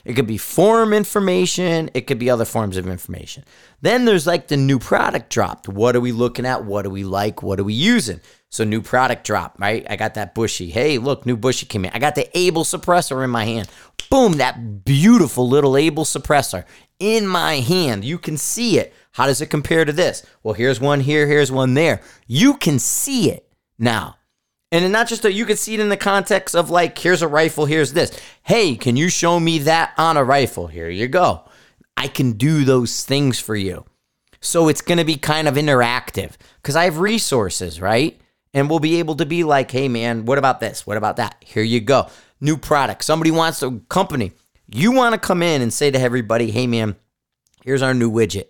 [0.05, 1.91] It could be form information.
[1.95, 3.45] It could be other forms of information.
[3.81, 5.69] Then there's like the new product dropped.
[5.69, 6.65] What are we looking at?
[6.65, 7.45] What do we like?
[7.45, 8.21] What are we using?
[8.49, 9.87] So new product drop, right?
[9.89, 10.71] I got that bushy.
[10.71, 11.93] Hey, look, new bushy came in.
[11.93, 13.69] I got the Able suppressor in my hand.
[14.11, 16.65] Boom, that beautiful little Able suppressor
[16.99, 18.05] in my hand.
[18.05, 18.93] You can see it.
[19.13, 20.25] How does it compare to this?
[20.43, 22.01] Well, here's one here, here's one there.
[22.27, 23.49] You can see it
[23.79, 24.17] now.
[24.73, 27.29] And not just that you can see it in the context of like, here's a
[27.29, 28.19] rifle, here's this.
[28.43, 30.67] Hey, can you show me that on a rifle?
[30.67, 31.45] Here you go.
[31.97, 33.85] I can do those things for you.
[34.41, 38.21] So it's going to be kind of interactive because I have resources, right?
[38.53, 40.87] And we'll be able to be like, hey, man, what about this?
[40.87, 41.37] What about that?
[41.41, 42.09] Here you go.
[42.41, 43.05] New product.
[43.05, 44.33] Somebody wants a company.
[44.69, 46.97] You want to come in and say to everybody, hey, man,
[47.65, 48.47] here's our new widget.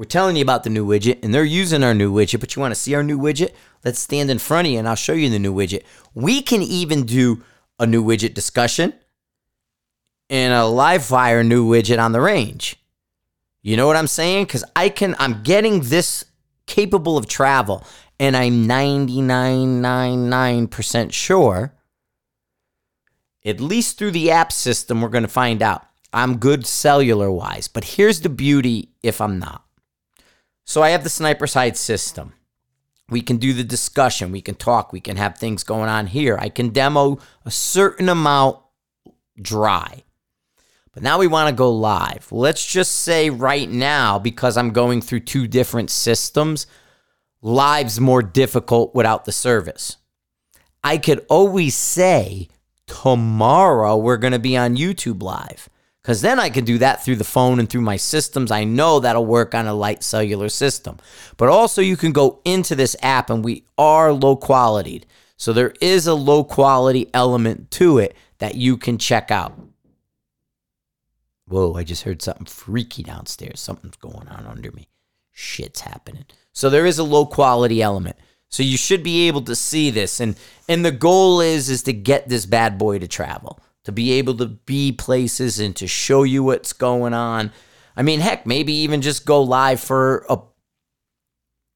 [0.00, 2.60] We're telling you about the new widget and they're using our new widget, but you
[2.60, 3.52] want to see our new widget?
[3.84, 5.82] Let's stand in front of you and I'll show you the new widget.
[6.14, 7.44] We can even do
[7.78, 8.94] a new widget discussion
[10.30, 12.76] and a live fire new widget on the range.
[13.60, 14.44] You know what I'm saying?
[14.44, 16.24] Because I can, I'm getting this
[16.64, 17.84] capable of travel,
[18.18, 21.74] and I'm 99.99% sure,
[23.44, 25.84] at least through the app system, we're going to find out.
[26.10, 29.66] I'm good cellular wise, but here's the beauty if I'm not.
[30.64, 32.34] So I have the sniper's hide system.
[33.08, 34.30] We can do the discussion.
[34.30, 34.92] We can talk.
[34.92, 36.38] We can have things going on here.
[36.38, 38.58] I can demo a certain amount
[39.40, 40.04] dry.
[40.92, 42.28] But now we want to go live.
[42.30, 46.66] Let's just say right now, because I'm going through two different systems,
[47.42, 49.96] live's more difficult without the service.
[50.82, 52.48] I could always say
[52.86, 55.68] tomorrow we're going to be on YouTube live
[56.10, 58.50] because then I can do that through the phone and through my systems.
[58.50, 60.98] I know that'll work on a light cellular system.
[61.36, 65.04] But also, you can go into this app and we are low quality.
[65.36, 69.56] So there is a low quality element to it that you can check out.
[71.46, 73.60] Whoa, I just heard something freaky downstairs.
[73.60, 74.88] Something's going on under me.
[75.30, 76.24] Shit's happening.
[76.52, 78.16] So there is a low quality element.
[78.48, 80.36] So you should be able to see this and
[80.68, 84.36] and the goal is is to get this bad boy to travel to be able
[84.36, 87.52] to be places and to show you what's going on.
[87.96, 90.38] I mean, heck, maybe even just go live for a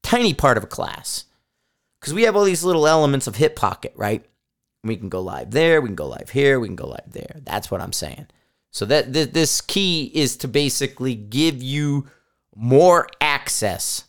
[0.03, 1.25] tiny part of a class.
[1.99, 4.23] Because we have all these little elements of Hip Pocket, right?
[4.83, 7.37] We can go live there, we can go live here, we can go live there.
[7.43, 8.27] That's what I'm saying.
[8.71, 12.07] So that th- this key is to basically give you
[12.55, 14.03] more access.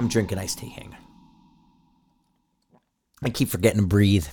[0.00, 0.68] I'm drinking iced tea.
[0.68, 0.97] Hang.
[3.22, 4.26] I keep forgetting to breathe.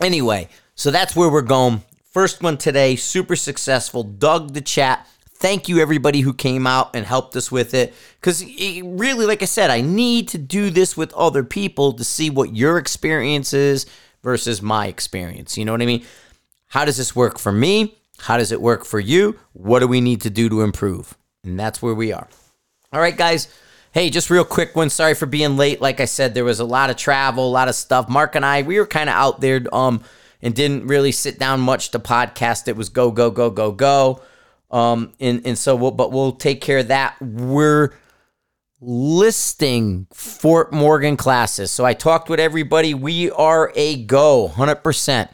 [0.00, 1.82] Anyway, so that's where we're going.
[2.10, 4.02] First one today, super successful.
[4.02, 5.06] Dug the chat.
[5.34, 7.94] Thank you, everybody who came out and helped us with it.
[8.20, 12.28] Because really, like I said, I need to do this with other people to see
[12.28, 13.86] what your experience is
[14.22, 15.56] versus my experience.
[15.56, 16.04] You know what I mean?
[16.66, 17.96] How does this work for me?
[18.18, 19.38] How does it work for you?
[19.52, 21.16] What do we need to do to improve?
[21.42, 22.28] And that's where we are.
[22.92, 23.48] All right, guys.
[23.92, 24.88] Hey, just real quick one.
[24.88, 25.80] Sorry for being late.
[25.80, 28.08] Like I said, there was a lot of travel, a lot of stuff.
[28.08, 30.02] Mark and I, we were kind of out there um
[30.42, 32.68] and didn't really sit down much to podcast.
[32.68, 34.22] It was go, go, go, go, go.
[34.70, 37.20] Um, and, and so we'll, but we'll take care of that.
[37.20, 37.92] We're
[38.80, 41.70] listing Fort Morgan classes.
[41.70, 42.94] So I talked with everybody.
[42.94, 45.28] We are a go 100%.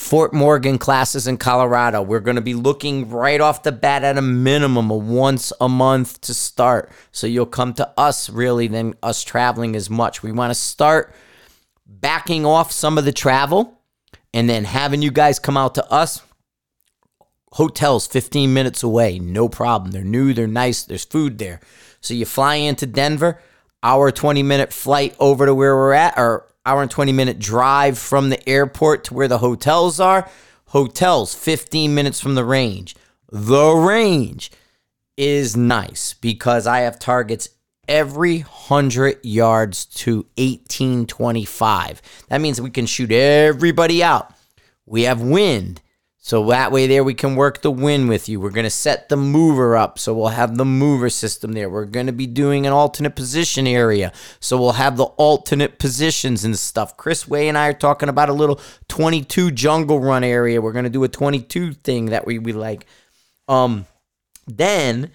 [0.00, 2.00] Fort Morgan classes in Colorado.
[2.00, 5.68] We're going to be looking right off the bat at a minimum of once a
[5.68, 6.90] month to start.
[7.12, 10.22] So you'll come to us really than us traveling as much.
[10.22, 11.14] We want to start
[11.86, 13.78] backing off some of the travel
[14.32, 16.22] and then having you guys come out to us.
[17.52, 19.90] Hotels 15 minutes away, no problem.
[19.90, 21.60] They're new, they're nice, there's food there.
[22.00, 23.40] So you fly into Denver,
[23.82, 27.98] hour 20 minute flight over to where we're at, or hour and 20 minute drive
[27.98, 30.28] from the airport to where the hotels are.
[30.66, 32.94] Hotels 15 minutes from the range.
[33.30, 34.50] The range
[35.16, 37.50] is nice because I have targets
[37.88, 42.02] every 100 yards to 1825.
[42.28, 44.32] That means we can shoot everybody out.
[44.86, 45.82] We have wind.
[46.22, 48.40] So that way there we can work the win with you.
[48.40, 49.98] We're going to set the mover up.
[49.98, 51.70] So we'll have the mover system there.
[51.70, 54.12] We're going to be doing an alternate position area.
[54.38, 56.98] So we'll have the alternate positions and stuff.
[56.98, 60.60] Chris Way and I are talking about a little 22 jungle run area.
[60.60, 62.84] We're going to do a 22 thing that we, we like.
[63.48, 63.86] Um
[64.46, 65.12] then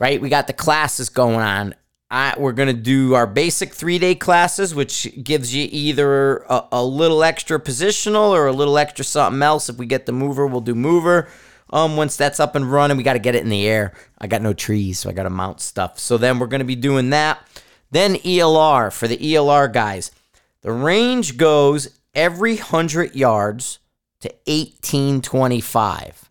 [0.00, 1.74] right, we got the classes going on.
[2.14, 6.68] I, we're going to do our basic three day classes, which gives you either a,
[6.70, 9.68] a, little extra positional or a little extra something else.
[9.68, 11.26] If we get the mover, we'll do mover.
[11.70, 13.94] Um, once that's up and running, we got to get it in the air.
[14.16, 15.98] I got no trees, so I got to mount stuff.
[15.98, 17.44] So then we're going to be doing that.
[17.90, 20.12] Then ELR for the ELR guys.
[20.60, 23.80] The range goes every 100 yards
[24.20, 26.30] to 1825.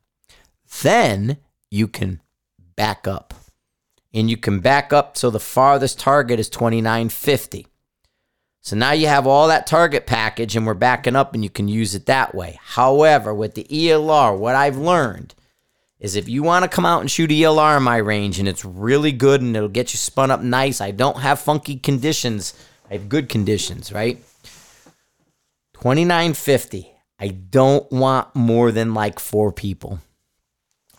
[0.81, 2.21] Then you can
[2.77, 3.33] back up
[4.13, 7.67] and you can back up so the farthest target is 2950.
[8.61, 11.67] So now you have all that target package and we're backing up and you can
[11.67, 12.59] use it that way.
[12.61, 15.35] However, with the ELR, what I've learned
[15.99, 18.63] is if you want to come out and shoot ELR in my range and it's
[18.63, 22.53] really good and it'll get you spun up nice, I don't have funky conditions.
[22.89, 24.17] I have good conditions, right?
[25.73, 26.89] 2950.
[27.19, 29.99] I don't want more than like four people.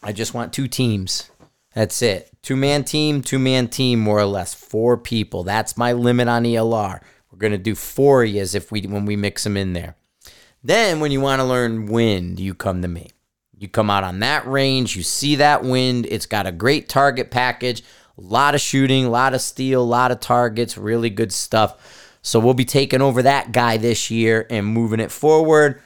[0.03, 1.31] I just want two teams.
[1.75, 2.31] That's it.
[2.43, 4.55] Two man team, two man team, more or less.
[4.55, 5.43] Four people.
[5.43, 7.01] That's my limit on ELR.
[7.31, 9.97] We're gonna do four years if we when we mix them in there.
[10.63, 13.11] Then when you want to learn wind, you come to me.
[13.59, 16.07] You come out on that range, you see that wind.
[16.11, 17.83] It's got a great target package,
[18.17, 22.19] a lot of shooting, a lot of steel, a lot of targets, really good stuff.
[22.23, 25.83] So we'll be taking over that guy this year and moving it forward.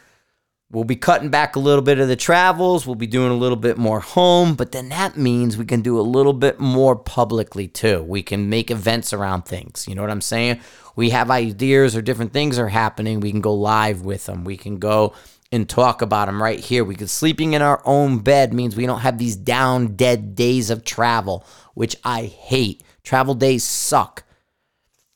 [0.70, 2.86] We'll be cutting back a little bit of the travels.
[2.86, 5.98] We'll be doing a little bit more home, but then that means we can do
[5.98, 8.02] a little bit more publicly too.
[8.02, 9.86] We can make events around things.
[9.88, 10.60] You know what I'm saying?
[10.94, 13.20] We have ideas or different things are happening.
[13.20, 14.44] We can go live with them.
[14.44, 15.14] We can go
[15.50, 16.84] and talk about them right here.
[16.84, 20.68] We could sleeping in our own bed means we don't have these down dead days
[20.68, 22.82] of travel, which I hate.
[23.04, 24.24] Travel days suck.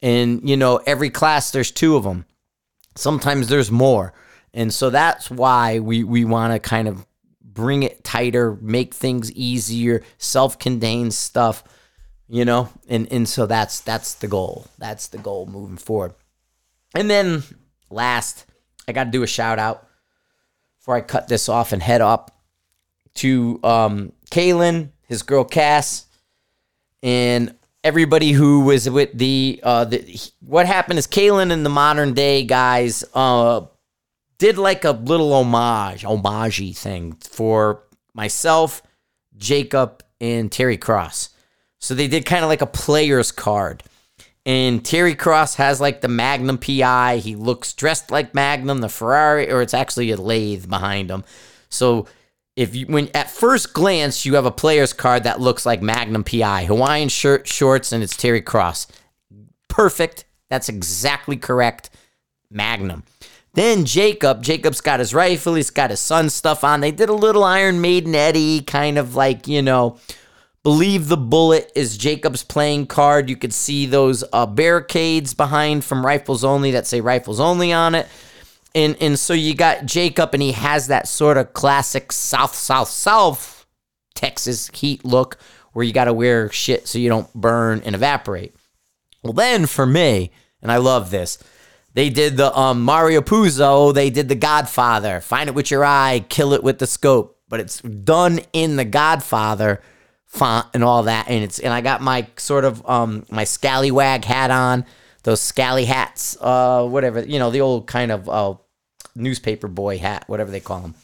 [0.00, 2.24] And you know, every class there's two of them.
[2.96, 4.14] Sometimes there's more.
[4.54, 7.06] And so that's why we, we want to kind of
[7.42, 11.64] bring it tighter, make things easier, self-contained stuff,
[12.28, 12.68] you know?
[12.88, 14.66] And and so that's that's the goal.
[14.78, 16.14] That's the goal moving forward.
[16.94, 17.42] And then
[17.90, 18.46] last,
[18.86, 19.86] I got to do a shout out
[20.78, 22.30] before I cut this off and head up
[23.14, 26.06] to um Caylen, his girl Cass,
[27.02, 32.14] and everybody who was with the uh the what happened is Caylen and the modern
[32.14, 33.62] day guys uh
[34.42, 38.82] did like a little homage, homagey thing for myself,
[39.36, 41.28] Jacob, and Terry Cross.
[41.78, 43.84] So they did kind of like a player's card.
[44.44, 47.18] And Terry Cross has like the Magnum PI.
[47.18, 51.22] He looks dressed like Magnum, the Ferrari, or it's actually a lathe behind him.
[51.68, 52.08] So
[52.56, 56.24] if you when at first glance you have a player's card that looks like Magnum
[56.24, 58.88] PI, Hawaiian shirt, shorts, and it's Terry Cross.
[59.68, 60.24] Perfect.
[60.50, 61.90] That's exactly correct.
[62.50, 63.04] Magnum.
[63.54, 66.80] Then Jacob, Jacob's got his rifle, he's got his son stuff on.
[66.80, 69.98] They did a little Iron Maiden Eddie kind of like, you know,
[70.62, 73.28] Believe the Bullet is Jacob's playing card.
[73.28, 77.96] You could see those uh, barricades behind from Rifles Only that say Rifles Only on
[77.96, 78.06] it.
[78.74, 82.88] And, and so you got Jacob, and he has that sort of classic South, South,
[82.88, 83.66] South
[84.14, 85.36] Texas heat look
[85.72, 88.54] where you got to wear shit so you don't burn and evaporate.
[89.22, 90.30] Well, then for me,
[90.62, 91.38] and I love this,
[91.94, 96.24] they did the um, Mario Puzo, they did the Godfather, find it with your eye,
[96.28, 97.38] kill it with the scope.
[97.48, 99.82] But it's done in the Godfather
[100.26, 101.28] font and all that.
[101.28, 104.86] And it's and I got my sort of um my scallywag hat on,
[105.22, 108.54] those scally hats, uh, whatever you know, the old kind of uh
[109.14, 110.94] newspaper boy hat, whatever they call them.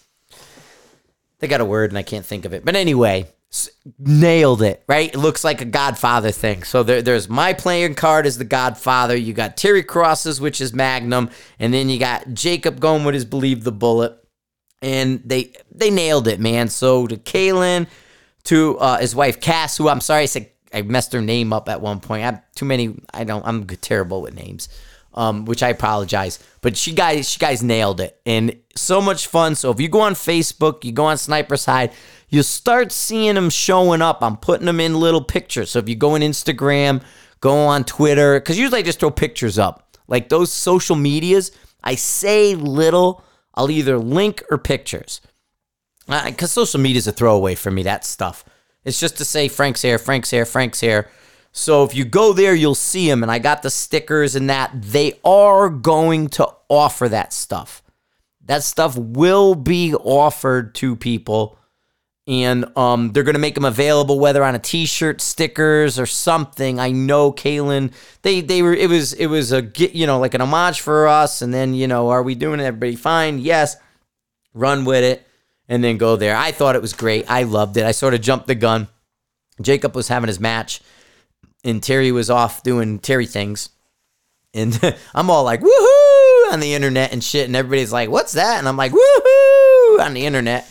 [1.41, 3.29] They got a word and I can't think of it, but anyway,
[3.99, 4.83] nailed it.
[4.87, 6.63] Right, it looks like a Godfather thing.
[6.63, 9.17] So there, there's my playing card is the Godfather.
[9.17, 13.25] You got Terry Crosses, which is Magnum, and then you got Jacob going with his
[13.25, 14.19] Believe the Bullet.
[14.81, 16.69] And they they nailed it, man.
[16.69, 17.89] So to Caylen,
[18.45, 21.69] to uh, his wife Cass, who I'm sorry I said I messed her name up
[21.69, 22.23] at one point.
[22.23, 22.95] I have too many.
[23.13, 23.45] I don't.
[23.47, 24.69] I'm terrible with names,
[25.15, 26.39] um, which I apologize.
[26.61, 29.55] But she guys, she guys nailed it, and so much fun.
[29.55, 31.93] So if you go on Facebook, you go on Sniper's Hide,
[32.29, 34.23] you'll start seeing them showing up.
[34.23, 35.71] I'm putting them in little pictures.
[35.71, 37.03] So if you go on Instagram,
[37.41, 39.97] go on Twitter, because usually I just throw pictures up.
[40.07, 41.53] Like those social medias,
[41.83, 43.25] I say little.
[43.55, 45.21] I'll either link or pictures
[46.07, 47.83] because uh, social media is a throwaway for me.
[47.83, 48.45] That stuff.
[48.85, 51.11] It's just to say Frank's here, Frank's here, Frank's here.
[51.53, 54.71] So if you go there, you'll see them, and I got the stickers and that.
[54.75, 57.83] They are going to offer that stuff.
[58.45, 61.59] That stuff will be offered to people,
[62.29, 66.79] and um, they're going to make them available, whether on a T-shirt, stickers, or something.
[66.79, 67.93] I know, Caylen.
[68.21, 68.75] They they were.
[68.75, 71.89] It was it was a you know like an homage for us, and then you
[71.89, 72.65] know, are we doing it?
[72.65, 73.39] Everybody fine?
[73.39, 73.77] Yes.
[74.53, 75.27] Run with it
[75.69, 76.37] and then go there.
[76.37, 77.31] I thought it was great.
[77.31, 77.85] I loved it.
[77.85, 78.89] I sort of jumped the gun.
[79.61, 80.81] Jacob was having his match,
[81.65, 83.71] and Terry was off doing Terry things.
[84.55, 84.79] And
[85.15, 87.47] I'm all like, woohoo, on the internet and shit.
[87.47, 88.59] And everybody's like, what's that?
[88.59, 90.71] And I'm like, woohoo, on the internet.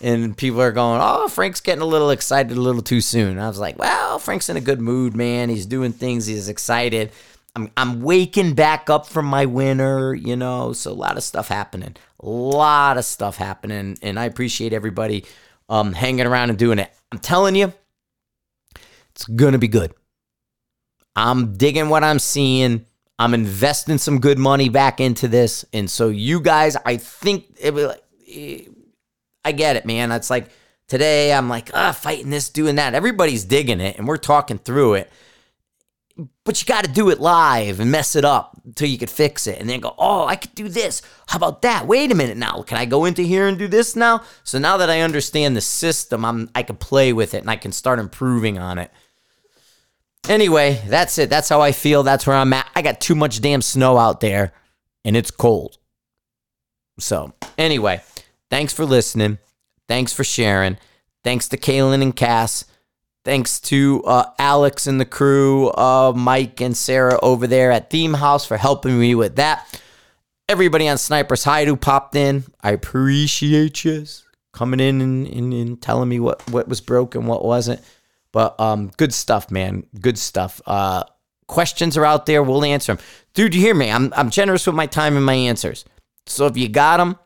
[0.00, 3.38] And people are going, oh, Frank's getting a little excited a little too soon.
[3.38, 5.48] I was like, well, Frank's in a good mood, man.
[5.48, 6.26] He's doing things.
[6.26, 7.10] He's excited.
[7.56, 11.48] I'm, I'm waking back up from my winter, you know, so a lot of stuff
[11.48, 11.96] happening.
[12.20, 13.98] A lot of stuff happening.
[14.00, 15.24] And I appreciate everybody
[15.68, 16.92] um, hanging around and doing it.
[17.10, 17.72] I'm telling you,
[19.10, 19.92] it's to be good.
[21.16, 22.86] I'm digging what I'm seeing.
[23.18, 25.64] I'm investing some good money back into this.
[25.72, 27.74] And so, you guys, I think it,
[29.48, 30.12] I get it, man.
[30.12, 30.50] It's like
[30.88, 32.94] today, I'm like, ah, fighting this, doing that.
[32.94, 35.10] Everybody's digging it, and we're talking through it.
[36.44, 39.46] But you got to do it live and mess it up until you could fix
[39.46, 41.00] it and then go oh i could do this.
[41.28, 41.86] How about that?
[41.86, 42.62] Wait a minute now.
[42.62, 44.24] Can i go into here and do this now?
[44.42, 47.54] So now that i understand the system i'm i can play with it and i
[47.54, 48.90] can start improving on it.
[50.28, 51.30] Anyway that's it.
[51.30, 52.02] That's how i feel.
[52.02, 52.68] That's where i'm at.
[52.74, 54.52] I got too much damn snow out there
[55.04, 55.78] and it's cold.
[56.98, 58.02] So anyway
[58.50, 59.38] thanks for listening
[59.88, 60.76] thanks for sharing
[61.24, 62.64] thanks to Caylen and cass
[63.28, 68.46] Thanks to uh, Alex and the crew, uh, Mike and Sarah over there at ThemeHouse
[68.46, 69.82] for helping me with that.
[70.48, 74.06] Everybody on Sniper's Hide who popped in, I appreciate you
[74.54, 77.82] coming in and, and, and, telling me what, what was broken, what wasn't.
[78.32, 79.84] But um, good stuff, man.
[80.00, 80.62] Good stuff.
[80.64, 81.04] Uh,
[81.48, 82.42] questions are out there.
[82.42, 83.04] We'll answer them.
[83.34, 83.90] Dude, you hear me?
[83.90, 85.84] I'm, I'm generous with my time and my answers.
[86.24, 87.18] So if you got them,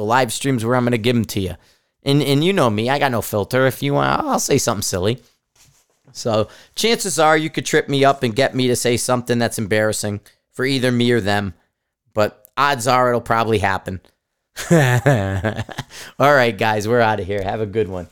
[0.00, 1.56] the live streams where I'm going to give them to you.
[2.04, 3.66] And, and you know me, I got no filter.
[3.66, 5.22] If you want, I'll say something silly.
[6.12, 9.58] So chances are you could trip me up and get me to say something that's
[9.58, 10.20] embarrassing
[10.52, 11.52] for either me or them.
[12.14, 14.00] But odds are it'll probably happen.
[14.70, 17.42] All right, guys, we're out of here.
[17.42, 18.08] Have a good one.